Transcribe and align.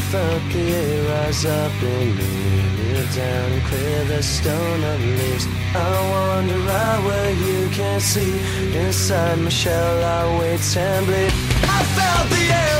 I 0.00 0.02
felt 0.04 0.42
the 0.50 0.62
air 0.72 1.02
rise 1.10 1.44
up 1.44 1.82
in 1.82 2.16
me. 2.16 2.32
Kneel 2.76 3.06
down 3.14 3.52
and 3.52 3.62
clear 3.66 4.04
the 4.04 4.22
stone 4.22 4.82
of 4.82 4.98
leaves. 4.98 5.46
I 5.74 5.90
wander 6.10 6.58
right 6.58 7.00
where 7.04 7.32
you 7.32 7.68
can't 7.68 8.00
see. 8.00 8.32
Inside 8.74 9.38
my 9.40 9.50
shell, 9.50 9.96
I 10.02 10.38
wait 10.38 10.76
and 10.78 11.04
bleed. 11.06 11.32
I 11.76 11.80
felt 11.96 12.30
the 12.30 12.44
air 12.62 12.79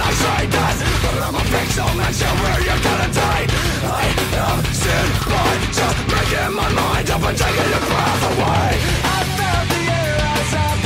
I 0.00 0.10
say 0.14 0.46
But 1.02 1.22
I'm 1.26 1.34
a 1.34 1.44
pixel 1.50 1.90
gonna 2.86 3.10
die? 3.10 3.46
I 3.82 4.06
am 4.46 4.62
just 5.74 5.98
making 6.06 6.54
my 6.54 6.68
mind 6.70 7.10
up 7.10 7.22
and 7.22 7.36
taking 7.36 7.70
your 7.72 7.82
breath 7.82 8.24
away 8.30 8.70
I 8.78 9.18
felt 9.38 9.66
the 9.74 9.82
air 9.98 10.16
as 10.38 10.50
I've 10.54 10.78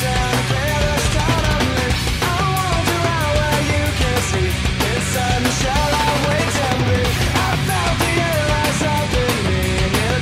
down 0.00 0.36
Clear 0.48 0.80
the 0.88 0.98
I 2.24 2.40
wander 2.56 3.00
where 3.36 3.60
you 3.68 3.84
can 4.00 4.18
see 4.32 4.48
Inside 4.48 5.40
the 5.44 5.52
shell 5.60 5.90
I 5.92 6.10
wait 6.24 6.56
and 6.68 6.80
breathe 6.88 7.20
I 7.36 7.50
felt 7.68 7.96
the 8.00 8.12
air 8.16 8.44
as 8.64 8.80
I've 8.80 9.12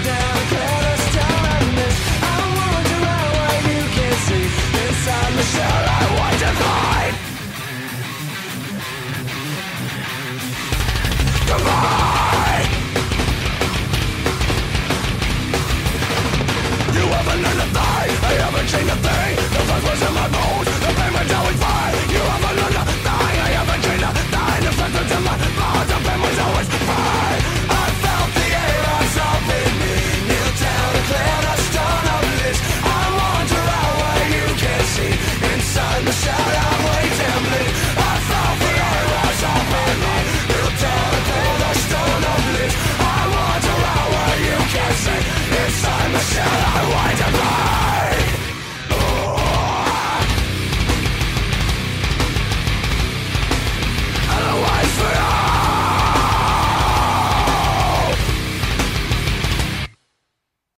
down 0.03 0.39
Clear 0.51 0.79
the 0.83 0.97
I 2.27 2.39
wander 2.59 3.01
where 3.39 3.61
you 3.71 3.83
can 3.97 4.15
see 4.27 4.47
Inside 4.83 5.33
the 5.39 5.45
shell 5.55 5.83
I 5.95 6.03
wait 6.19 6.43
and 6.43 6.59
breathe 6.59 6.88